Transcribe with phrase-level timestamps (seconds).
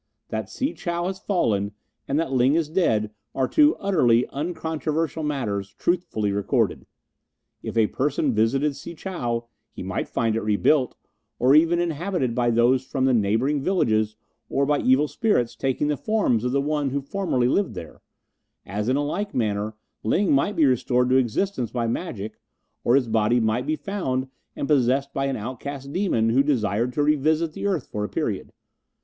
[0.29, 1.73] "That Si chow has fallen
[2.07, 6.87] and that Ling is dead are two utterly uncontroversial matters truthfully recorded.
[7.61, 10.95] If a person visited Si chow, he might find it rebuilt
[11.37, 14.15] or even inhabited by those from the neighbouring villages
[14.49, 18.01] or by evil spirits taking the forms of the ones who formerly lived there;
[18.65, 22.39] as in a like manner, Ling might be restored to existence by magic,
[22.83, 27.03] or his body might be found and possessed by an outcast demon who desired to
[27.03, 28.51] revisit the earth for a period.